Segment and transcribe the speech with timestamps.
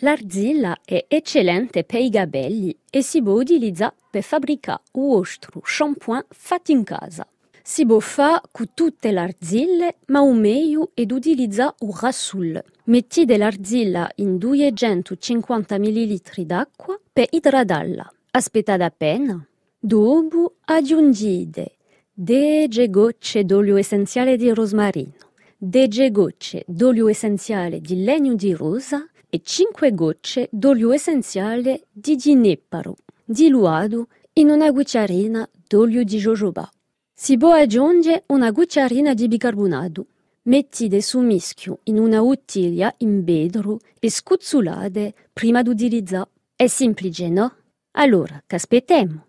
[0.00, 6.22] L'arzilla è eccellente per i capelli e si può utilizzare per fabbricare un vostro shampoo
[6.28, 7.26] fatto in casa.
[7.62, 12.62] Si può fare con tutte le arzille, ma un meglio è utilizzare un rassul.
[12.84, 18.12] Mettete l'arzilla in 250 ml d'acqua per idratarla.
[18.32, 19.42] Aspettate appena.
[19.78, 21.76] Dopo aggiungete
[22.12, 25.14] 10 gocce d'olio essenziale di rosmarino,
[25.56, 32.96] 10 gocce d'olio essenziale di legno di rosa e 5 gocce d'olio essenziale di gineparo,
[33.24, 36.70] diluito in una cucciarina d'olio di jojoba.
[37.12, 40.06] Si può aggiungere una cucciarina di bicarbonato.
[40.42, 46.28] Mettete su mischio in una bottiglia in vetro e scuzzolate prima di utilizzare.
[46.54, 47.54] È semplice, no?
[47.92, 49.25] Allora, che aspettiamo?